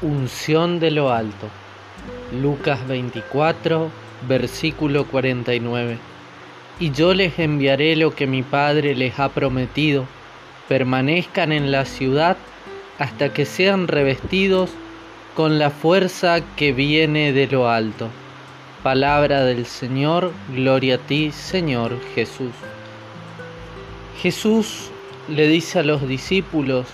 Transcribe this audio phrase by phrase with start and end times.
[0.00, 1.48] Unción de lo alto.
[2.40, 3.90] Lucas 24,
[4.28, 5.98] versículo 49.
[6.78, 10.04] Y yo les enviaré lo que mi Padre les ha prometido.
[10.68, 12.36] Permanezcan en la ciudad
[13.00, 14.70] hasta que sean revestidos
[15.34, 18.06] con la fuerza que viene de lo alto.
[18.84, 22.52] Palabra del Señor, gloria a ti, Señor Jesús.
[24.22, 24.92] Jesús
[25.26, 26.86] le dice a los discípulos,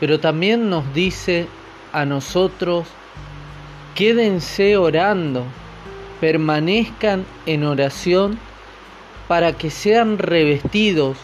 [0.00, 1.48] pero también nos dice
[1.92, 2.86] a nosotros,
[3.94, 5.44] quédense orando,
[6.20, 8.38] permanezcan en oración
[9.28, 11.16] para que sean revestidos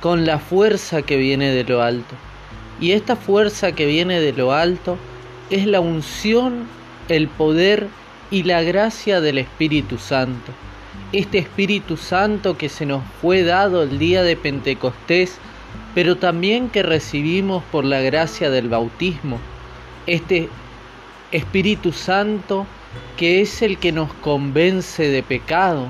[0.00, 2.14] con la fuerza que viene de lo alto.
[2.80, 4.98] Y esta fuerza que viene de lo alto
[5.50, 6.66] es la unción,
[7.08, 7.88] el poder
[8.30, 10.52] y la gracia del Espíritu Santo.
[11.12, 15.38] Este Espíritu Santo que se nos fue dado el día de Pentecostés,
[15.94, 19.38] pero también que recibimos por la gracia del bautismo
[20.06, 20.48] este
[21.30, 22.66] Espíritu Santo
[23.16, 25.88] que es el que nos convence de pecado,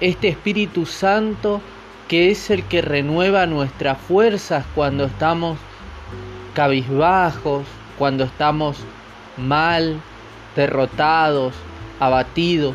[0.00, 1.60] este Espíritu Santo
[2.08, 5.58] que es el que renueva nuestras fuerzas cuando estamos
[6.54, 7.64] cabizbajos,
[7.98, 8.78] cuando estamos
[9.36, 10.00] mal,
[10.56, 11.54] derrotados,
[12.00, 12.74] abatidos.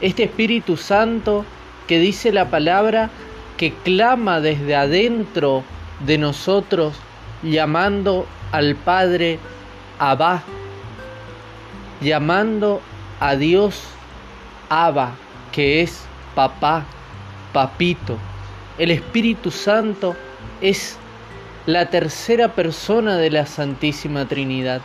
[0.00, 1.44] Este Espíritu Santo
[1.86, 3.10] que dice la palabra
[3.56, 5.62] que clama desde adentro
[6.04, 6.94] de nosotros
[7.42, 9.38] llamando al Padre
[10.04, 10.42] Abba,
[12.00, 12.80] llamando
[13.20, 13.80] a Dios
[14.68, 15.12] Abba,
[15.52, 16.84] que es papá,
[17.52, 18.18] papito.
[18.78, 20.16] El Espíritu Santo
[20.60, 20.98] es
[21.66, 24.80] la tercera persona de la Santísima Trinidad.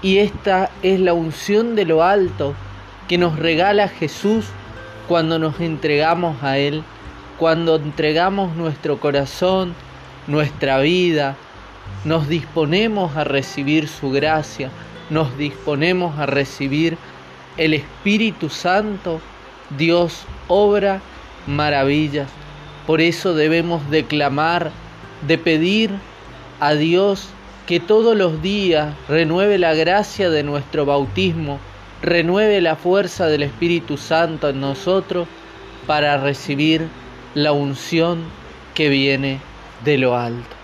[0.00, 2.54] Y esta es la unción de lo alto
[3.06, 4.46] que nos regala Jesús
[5.08, 6.82] cuando nos entregamos a Él,
[7.38, 9.74] cuando entregamos nuestro corazón,
[10.26, 11.36] nuestra vida,
[12.04, 14.70] nos disponemos a recibir su gracia,
[15.10, 16.98] nos disponemos a recibir
[17.56, 19.20] el Espíritu Santo,
[19.76, 21.00] Dios obra
[21.46, 22.28] maravillas.
[22.86, 24.70] Por eso debemos declamar,
[25.26, 25.90] de pedir
[26.60, 27.28] a Dios
[27.66, 31.58] que todos los días renueve la gracia de nuestro bautismo,
[32.02, 35.26] renueve la fuerza del Espíritu Santo en nosotros
[35.86, 36.88] para recibir
[37.34, 38.24] la unción
[38.74, 39.40] que viene
[39.84, 40.56] de lo alto.